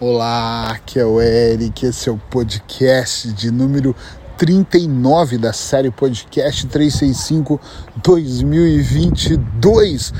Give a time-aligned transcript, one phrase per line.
[0.00, 3.94] Olá, aqui é o Eric, esse é o podcast de número
[4.36, 7.60] 39 da série Podcast 365
[8.02, 10.12] 2022.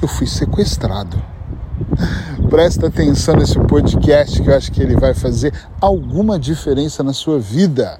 [0.00, 1.20] Eu fui sequestrado.
[2.48, 7.40] Presta atenção nesse podcast que eu acho que ele vai fazer alguma diferença na sua
[7.40, 7.98] vida.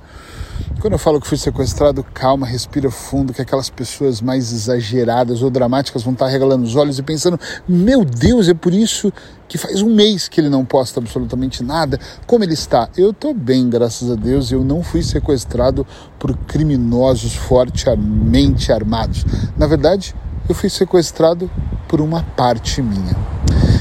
[0.86, 5.50] Quando eu falo que fui sequestrado, calma, respira fundo, que aquelas pessoas mais exageradas ou
[5.50, 9.12] dramáticas vão estar regalando os olhos e pensando: meu Deus, é por isso
[9.48, 11.98] que faz um mês que ele não posta absolutamente nada.
[12.24, 12.88] Como ele está?
[12.96, 14.52] Eu estou bem, graças a Deus.
[14.52, 15.84] Eu não fui sequestrado
[16.20, 19.24] por criminosos fortemente armados.
[19.56, 20.14] Na verdade,
[20.48, 21.50] eu fui sequestrado
[21.88, 23.16] por uma parte minha.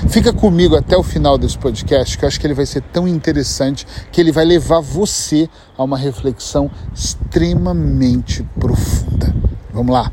[0.10, 3.08] Fica comigo até o final desse podcast, que eu acho que ele vai ser tão
[3.08, 9.36] interessante que ele vai levar você a uma reflexão extremamente profunda.
[9.74, 10.12] Vamos lá.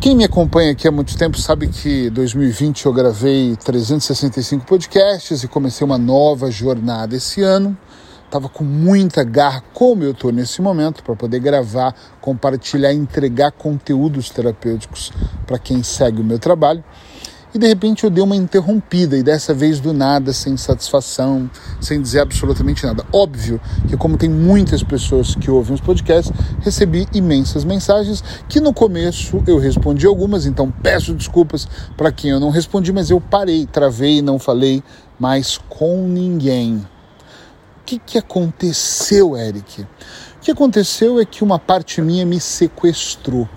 [0.00, 5.48] Quem me acompanha aqui há muito tempo sabe que 2020 eu gravei 365 podcasts e
[5.48, 7.76] comecei uma nova jornada esse ano.
[8.34, 14.28] Estava com muita garra, como eu estou nesse momento, para poder gravar, compartilhar, entregar conteúdos
[14.28, 15.12] terapêuticos
[15.46, 16.82] para quem segue o meu trabalho
[17.54, 21.48] e de repente eu dei uma interrompida e dessa vez do nada, sem satisfação,
[21.80, 23.06] sem dizer absolutamente nada.
[23.12, 28.74] Óbvio que, como tem muitas pessoas que ouvem os podcasts, recebi imensas mensagens que no
[28.74, 33.64] começo eu respondi algumas, então peço desculpas para quem eu não respondi, mas eu parei,
[33.64, 34.82] travei, não falei
[35.20, 36.84] mais com ninguém.
[37.86, 39.82] Que, que aconteceu, Eric?
[39.82, 39.86] O
[40.40, 43.48] que aconteceu é que uma parte minha me sequestrou.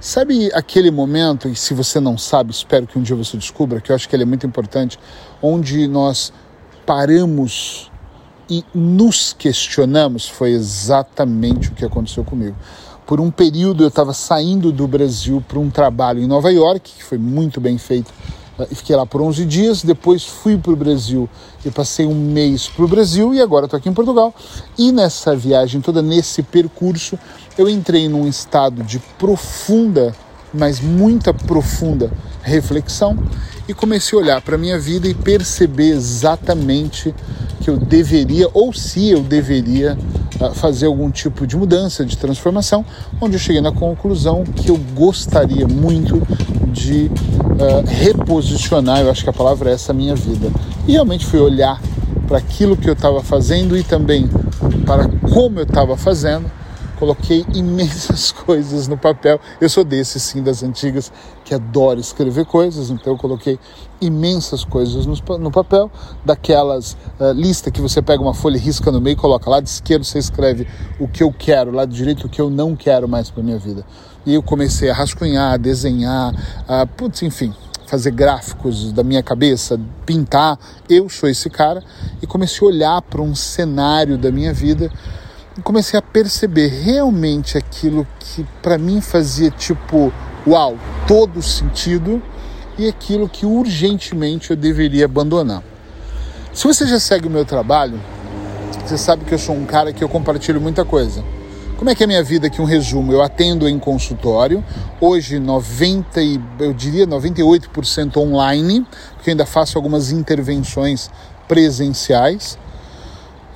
[0.00, 3.92] Sabe aquele momento, e se você não sabe, espero que um dia você descubra, que
[3.92, 4.98] eu acho que ele é muito importante,
[5.42, 6.32] onde nós
[6.86, 7.90] paramos
[8.48, 10.26] e nos questionamos?
[10.26, 12.56] Foi exatamente o que aconteceu comigo.
[13.06, 17.04] Por um período eu estava saindo do Brasil para um trabalho em Nova York, que
[17.04, 18.12] foi muito bem feito
[18.66, 19.82] fiquei lá por 11 dias.
[19.82, 21.28] Depois fui para o Brasil
[21.64, 24.34] e passei um mês para o Brasil e agora estou aqui em Portugal.
[24.78, 27.18] E nessa viagem toda, nesse percurso,
[27.56, 30.14] eu entrei num estado de profunda,
[30.52, 32.10] mas muita profunda
[32.42, 33.16] reflexão
[33.68, 37.14] e comecei a olhar para a minha vida e perceber exatamente
[37.60, 39.96] que eu deveria, ou se eu deveria,
[40.40, 42.84] ah, fazer algum tipo de mudança, de transformação,
[43.20, 46.26] onde eu cheguei na conclusão que eu gostaria muito
[46.70, 50.50] de uh, reposicionar, eu acho que a palavra é essa, a minha vida.
[50.86, 51.80] E realmente fui olhar
[52.26, 54.28] para aquilo que eu estava fazendo e também
[54.86, 56.50] para como eu estava fazendo
[57.00, 59.40] coloquei imensas coisas no papel.
[59.58, 61.10] Eu sou desse, sim, das antigas,
[61.42, 63.58] que adoro escrever coisas, então eu coloquei
[64.00, 65.90] imensas coisas no, no papel,
[66.24, 69.60] daquelas uh, lista que você pega uma folha e risca no meio e coloca lá
[69.60, 70.68] de esquerdo você escreve
[71.00, 73.58] o que eu quero, lá de direito o que eu não quero mais para minha
[73.58, 73.84] vida.
[74.26, 76.34] E eu comecei a rascunhar, a desenhar,
[76.68, 77.54] a, putz, enfim,
[77.86, 80.58] fazer gráficos da minha cabeça, pintar.
[80.88, 81.82] Eu sou esse cara
[82.22, 84.90] e comecei a olhar para um cenário da minha vida
[85.58, 90.12] e comecei a perceber realmente aquilo que para mim fazia tipo,
[90.46, 92.22] uau, todo sentido
[92.78, 95.62] e aquilo que urgentemente eu deveria abandonar.
[96.52, 98.00] Se você já segue o meu trabalho,
[98.86, 101.24] você sabe que eu sou um cara que eu compartilho muita coisa.
[101.80, 102.60] Como é que é a minha vida aqui?
[102.60, 103.10] Um resumo.
[103.10, 104.62] Eu atendo em consultório,
[105.00, 106.20] hoje 90,
[106.58, 111.10] eu diria 98% online, porque ainda faço algumas intervenções
[111.48, 112.58] presenciais.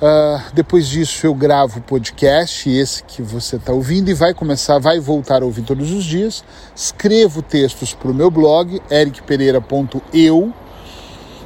[0.01, 4.99] Uh, depois disso eu gravo podcast, esse que você está ouvindo, e vai começar, vai
[4.99, 6.43] voltar a ouvir todos os dias.
[6.75, 10.51] Escrevo textos para o meu blog, ericpereira.eu.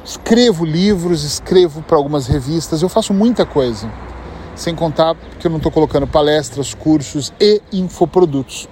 [0.02, 3.86] Escrevo livros, escrevo para algumas revistas, eu faço muita coisa.
[4.54, 8.68] Sem contar que eu não estou colocando palestras, cursos e infoprodutos.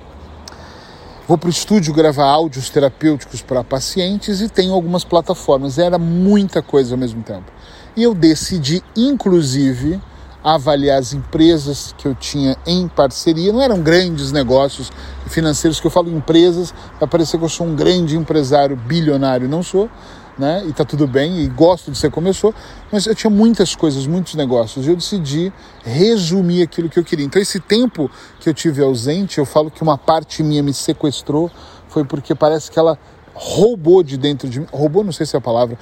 [1.27, 5.78] Vou para o estúdio gravar áudios terapêuticos para pacientes e tenho algumas plataformas.
[5.78, 7.53] Era muita coisa ao mesmo tempo.
[7.94, 10.00] E eu decidi, inclusive,
[10.43, 13.53] avaliar as empresas que eu tinha em parceria.
[13.53, 14.91] Não eram grandes negócios
[15.26, 19.48] financeiros, que eu falo empresas, vai parecer que eu sou um grande empresário bilionário.
[19.48, 19.91] Não sou,
[20.38, 20.65] né?
[20.66, 22.54] E tá tudo bem, e gosto de ser sou,
[22.93, 24.86] mas eu tinha muitas coisas, muitos negócios.
[24.86, 25.53] E eu decidi
[25.83, 27.27] resumir aquilo que eu queria.
[27.27, 28.10] Então, esse tempo
[28.41, 31.51] que eu tive ausente, eu falo que uma parte minha me sequestrou,
[31.89, 32.98] foi porque parece que ela
[33.34, 35.78] roubou de dentro de mim, roubou, não sei se é a palavra,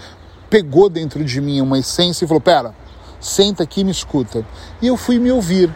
[0.48, 2.75] pegou dentro de mim uma essência e falou: Pera,
[3.20, 4.44] senta aqui e me escuta.
[4.80, 5.70] E eu fui me ouvir.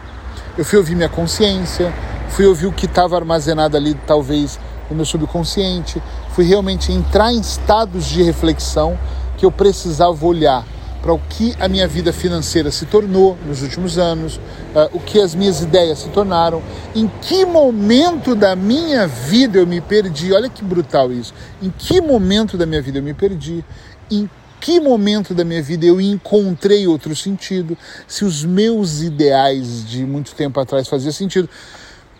[0.57, 1.93] Eu fui ouvir minha consciência,
[2.29, 4.59] fui ouvir o que estava armazenado ali, talvez
[4.89, 6.01] no meu subconsciente.
[6.29, 8.97] Fui realmente entrar em estados de reflexão
[9.37, 10.65] que eu precisava olhar
[11.01, 15.19] para o que a minha vida financeira se tornou nos últimos anos, uh, o que
[15.19, 16.61] as minhas ideias se tornaram,
[16.95, 20.31] em que momento da minha vida eu me perdi.
[20.31, 21.33] Olha que brutal isso.
[21.61, 23.65] Em que momento da minha vida eu me perdi?
[24.11, 24.29] Em
[24.61, 27.75] que momento da minha vida eu encontrei outro sentido,
[28.07, 31.49] se os meus ideais de muito tempo atrás faziam sentido.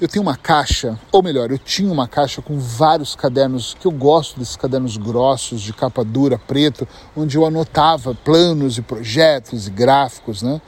[0.02, 3.92] Eu tenho uma caixa, ou melhor, eu tinha uma caixa com vários cadernos, que eu
[3.92, 9.70] gosto desses cadernos grossos, de capa dura, preto, onde eu anotava planos e projetos e
[9.70, 10.60] gráficos, né?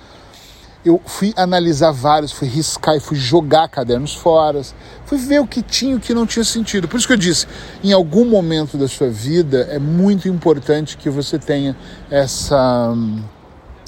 [0.86, 4.62] Eu fui analisar vários, fui riscar e fui jogar cadernos fora,
[5.06, 6.90] fui ver o que tinha e o que não tinha sentido.
[6.90, 7.48] Por isso que eu disse,
[7.82, 11.74] em algum momento da sua vida é muito importante que você tenha
[12.12, 12.94] essa,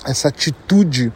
[0.05, 1.11] essa atitude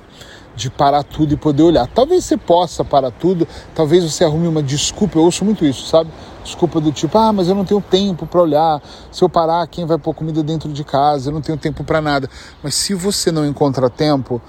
[0.59, 1.87] de parar tudo e poder olhar.
[1.87, 6.11] Talvez você possa parar tudo, talvez você arrume uma desculpa, eu ouço muito isso, sabe?
[6.43, 8.81] Desculpa do tipo, ah, mas eu não tenho tempo para olhar.
[9.09, 11.29] Se eu parar, quem vai pôr comida dentro de casa?
[11.29, 12.29] Eu não tenho tempo para nada.
[12.61, 14.41] Mas se você não encontra tempo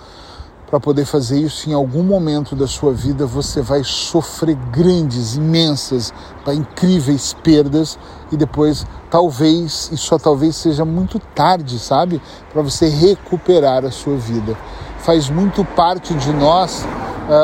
[0.71, 6.15] para poder fazer isso, em algum momento da sua vida você vai sofrer grandes, imensas,
[6.47, 7.99] incríveis perdas
[8.31, 12.23] e depois talvez, e só talvez seja muito tarde, sabe?
[12.53, 14.57] Para você recuperar a sua vida
[15.01, 16.85] faz muito parte de nós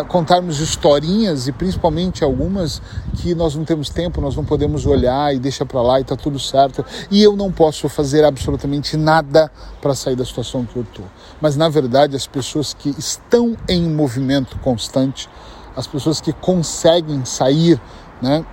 [0.09, 2.83] contarmos historinhas e principalmente algumas
[3.17, 6.17] que nós não temos tempo, nós não podemos olhar e deixa para lá e tá
[6.17, 6.85] tudo certo.
[7.11, 9.51] E eu não posso fazer absolutamente nada
[9.81, 11.03] para sair da situação que eu tô.
[11.41, 15.29] Mas na verdade, as pessoas que estão em movimento constante,
[15.77, 17.81] as pessoas que conseguem sair,
[18.21, 18.45] né,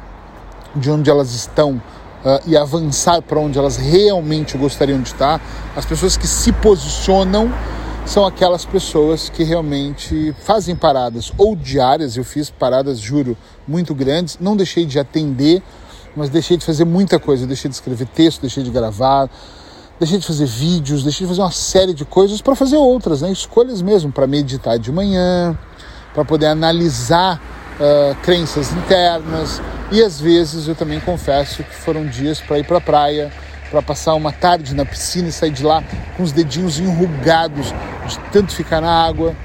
[0.75, 1.81] de onde elas estão
[2.23, 5.41] Uh, e avançar para onde elas realmente gostariam de estar,
[5.75, 7.51] as pessoas que se posicionam
[8.05, 12.17] são aquelas pessoas que realmente fazem paradas ou diárias.
[12.17, 14.37] Eu fiz paradas, juro, muito grandes.
[14.39, 15.63] Não deixei de atender,
[16.15, 17.47] mas deixei de fazer muita coisa.
[17.47, 19.29] deixei de escrever texto, deixei de gravar,
[19.99, 23.31] deixei de fazer vídeos, deixei de fazer uma série de coisas para fazer outras, né?
[23.31, 25.57] escolhas mesmo, para meditar de manhã,
[26.13, 27.41] para poder analisar
[27.79, 29.61] uh, crenças internas.
[29.91, 33.31] E às vezes eu também confesso que foram dias para ir para a praia
[33.73, 35.83] para passar uma tarde na piscina e sair de lá
[36.15, 37.73] com os dedinhos enrugados
[38.07, 39.35] de tanto ficar na água.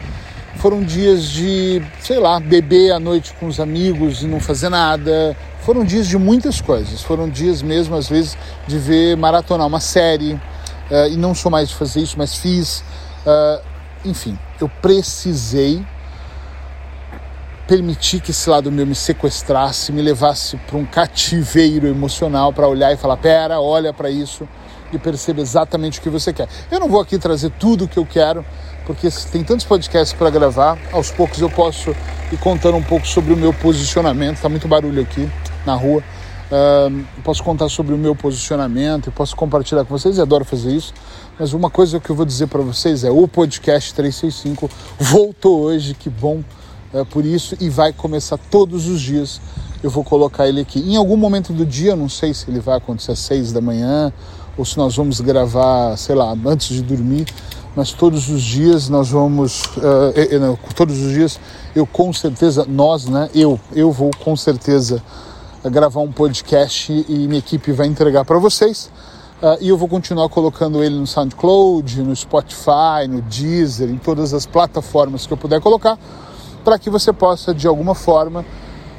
[0.57, 5.37] Foram dias de, sei lá, beber à noite com os amigos e não fazer nada.
[5.61, 7.03] Foram dias de muitas coisas.
[7.03, 10.33] Foram dias mesmo, às vezes, de ver maratonar uma série.
[10.33, 12.83] Uh, e não sou mais de fazer isso, mas fiz.
[13.25, 13.63] Uh,
[14.05, 15.85] enfim, eu precisei
[17.69, 22.93] permitir que esse lado meu me sequestrasse, me levasse para um cativeiro emocional para olhar
[22.93, 24.49] e falar: pera, olha para isso
[24.93, 26.49] e perceba exatamente o que você quer.
[26.71, 28.45] Eu não vou aqui trazer tudo o que eu quero,
[28.87, 31.91] porque tem tantos podcasts para gravar, aos poucos eu posso
[32.33, 34.37] ir contando um pouco sobre o meu posicionamento.
[34.37, 35.29] Está muito barulho aqui
[35.67, 36.03] na rua.
[36.51, 40.75] Uh, posso contar sobre o meu posicionamento, e posso compartilhar com vocês, eu adoro fazer
[40.75, 40.95] isso.
[41.39, 45.93] Mas uma coisa que eu vou dizer para vocês é: o podcast 365 voltou hoje,
[45.93, 46.43] que bom
[46.93, 49.41] é, por isso e vai começar todos os dias.
[49.83, 50.81] Eu vou colocar ele aqui.
[50.81, 54.13] Em algum momento do dia, não sei se ele vai acontecer às seis da manhã
[54.59, 57.27] ou se nós vamos gravar, sei lá, antes de dormir.
[57.77, 61.39] Mas todos os dias nós vamos, uh, eu, eu, todos os dias
[61.77, 63.31] eu com certeza, nós, né?
[63.33, 65.01] Eu, eu vou com certeza
[65.65, 68.91] gravar um podcast e minha equipe vai entregar para vocês.
[69.41, 74.35] Uh, e eu vou continuar colocando ele no SoundCloud, no Spotify, no Deezer, em todas
[74.35, 75.97] as plataformas que eu puder colocar
[76.65, 78.45] para que você possa, de alguma forma,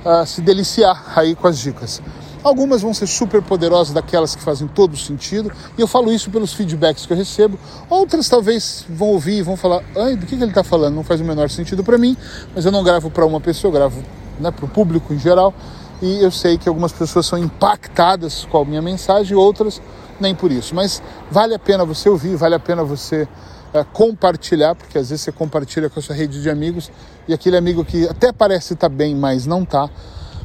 [0.05, 2.01] uh, se deliciar aí com as dicas.
[2.49, 6.51] Algumas vão ser super poderosas, daquelas que fazem todo sentido, e eu falo isso pelos
[6.51, 7.59] feedbacks que eu recebo.
[7.87, 10.95] Outras talvez vão ouvir e vão falar: Ai, do que, que ele está falando?
[10.95, 12.17] Não faz o menor sentido para mim,
[12.55, 14.03] mas eu não gravo para uma pessoa, eu gravo
[14.39, 15.53] né, para o público em geral.
[16.01, 19.79] E eu sei que algumas pessoas são impactadas com a minha mensagem, outras
[20.19, 20.73] nem por isso.
[20.73, 23.27] Mas vale a pena você ouvir, vale a pena você
[23.71, 26.91] é, compartilhar, porque às vezes você compartilha com a sua rede de amigos
[27.27, 29.87] e aquele amigo que até parece estar bem, mas não está,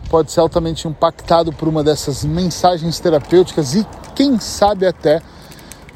[0.08, 5.20] pode ser altamente impactado por uma dessas mensagens terapêuticas e, quem sabe, até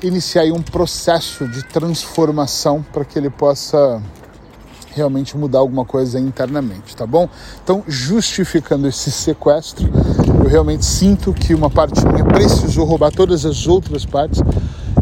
[0.02, 4.02] iniciar um processo de transformação para que ele possa
[4.94, 7.28] realmente mudar alguma coisa internamente, tá bom?
[7.62, 9.88] Então, justificando esse sequestro,
[10.42, 14.42] eu realmente sinto que uma parte minha precisou roubar todas as outras partes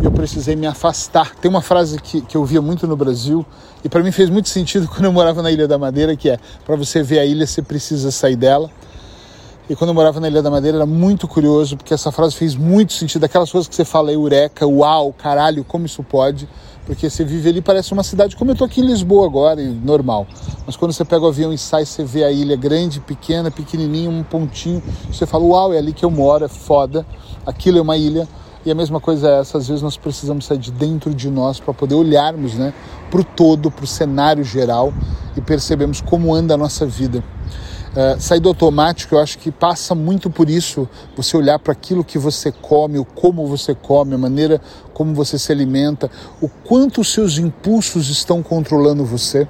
[0.07, 1.35] eu precisei me afastar.
[1.35, 3.45] Tem uma frase que, que eu via muito no Brasil
[3.85, 6.39] e para mim fez muito sentido quando eu morava na Ilha da Madeira, que é
[6.65, 8.71] para você ver a ilha você precisa sair dela.
[9.69, 12.55] E quando eu morava na Ilha da Madeira era muito curioso, porque essa frase fez
[12.55, 13.25] muito sentido.
[13.25, 16.49] Aquelas coisas que você fala, eureka, uau, caralho, como isso pode?
[16.85, 19.67] Porque você vive ali, parece uma cidade como eu tô aqui em Lisboa agora, e
[19.67, 20.25] normal.
[20.65, 24.09] Mas quando você pega o avião e sai, você vê a ilha grande, pequena, pequenininha,
[24.09, 24.81] um pontinho.
[25.11, 27.05] Você fala, uau, é ali que eu moro, é foda.
[27.45, 28.29] Aquilo é uma ilha
[28.65, 31.59] e a mesma coisa é essa, às vezes nós precisamos sair de dentro de nós
[31.59, 32.73] para poder olharmos né,
[33.11, 34.93] para o todo, para o cenário geral
[35.37, 37.23] e percebemos como anda a nossa vida.
[37.97, 40.87] Uh, sair do automático, eu acho que passa muito por isso,
[41.17, 44.61] você olhar para aquilo que você come, o como você come, a maneira
[44.93, 49.49] como você se alimenta, o quanto os seus impulsos estão controlando você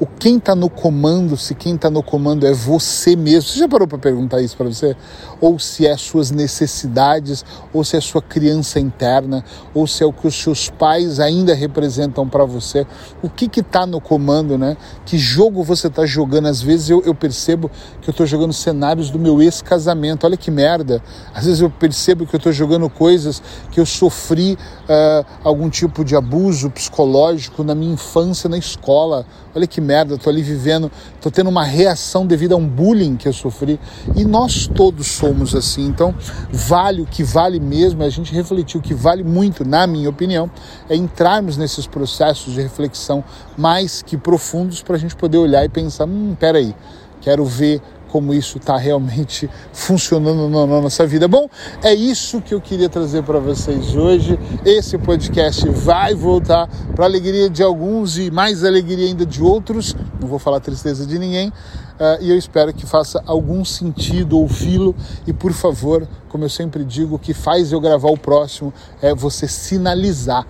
[0.00, 3.50] o quem está no comando, se quem está no comando é você mesmo.
[3.50, 4.96] Você já parou para perguntar isso para você?
[5.38, 10.12] Ou se é suas necessidades, ou se é sua criança interna, ou se é o
[10.12, 12.86] que os seus pais ainda representam para você.
[13.22, 14.74] O que está no comando, né?
[15.04, 16.48] Que jogo você está jogando?
[16.48, 20.24] Às vezes eu, eu percebo que eu estou jogando cenários do meu ex-casamento.
[20.24, 21.02] Olha que merda.
[21.34, 26.02] Às vezes eu percebo que eu estou jogando coisas que eu sofri uh, algum tipo
[26.02, 29.26] de abuso psicológico na minha infância na escola.
[29.54, 33.28] Olha que merda, tô ali vivendo, tô tendo uma reação devido a um bullying que
[33.28, 33.78] eu sofri.
[34.16, 35.86] E nós todos somos assim.
[35.86, 36.14] Então,
[36.50, 40.50] vale o que vale mesmo, a gente refletir o que vale muito, na minha opinião,
[40.88, 43.24] é entrarmos nesses processos de reflexão
[43.56, 46.74] mais que profundos para a gente poder olhar e pensar: hum, peraí,
[47.20, 51.28] quero ver como isso está realmente funcionando na nossa vida.
[51.28, 51.48] Bom,
[51.82, 54.38] é isso que eu queria trazer para vocês hoje.
[54.64, 59.94] Esse podcast vai voltar para alegria de alguns e mais alegria ainda de outros.
[60.20, 61.48] Não vou falar tristeza de ninguém.
[61.48, 64.94] Uh, e eu espero que faça algum sentido ouvi-lo.
[65.26, 69.14] E por favor, como eu sempre digo, o que faz eu gravar o próximo é
[69.14, 70.46] você sinalizar.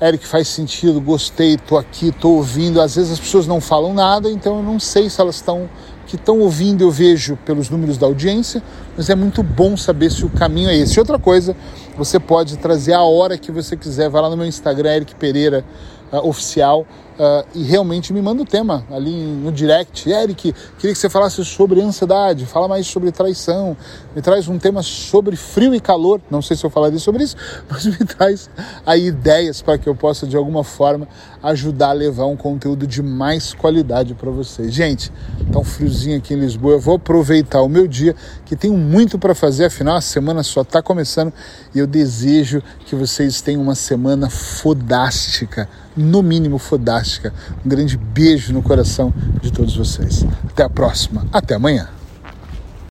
[0.00, 2.80] Eric, faz sentido, gostei, tô aqui, tô ouvindo.
[2.80, 5.70] Às vezes as pessoas não falam nada, então eu não sei se elas estão
[6.12, 8.62] que estão ouvindo, eu vejo pelos números da audiência,
[8.94, 11.00] mas é muito bom saber se o caminho é esse.
[11.00, 11.56] Outra coisa,
[11.96, 15.64] você pode trazer a hora que você quiser, vai lá no meu Instagram, Eric Pereira
[16.12, 20.08] uh, Oficial, Uh, e realmente me manda o tema ali no direct.
[20.08, 23.76] Eric, queria que você falasse sobre ansiedade, fala mais sobre traição,
[24.16, 26.22] me traz um tema sobre frio e calor.
[26.30, 27.36] Não sei se eu falaria sobre isso,
[27.68, 28.48] mas me traz
[28.86, 31.06] aí ideias para que eu possa de alguma forma
[31.42, 34.72] ajudar a levar um conteúdo de mais qualidade para vocês.
[34.72, 35.12] Gente,
[35.52, 36.74] tá um friozinho aqui em Lisboa.
[36.74, 38.16] Eu vou aproveitar o meu dia,
[38.46, 41.32] que tenho muito para fazer, afinal a semana só está começando
[41.74, 47.32] e eu desejo que vocês tenham uma semana fodástica, no mínimo fodástica.
[47.64, 50.24] Um grande beijo no coração de todos vocês.
[50.44, 51.26] Até a próxima.
[51.32, 51.88] Até amanhã.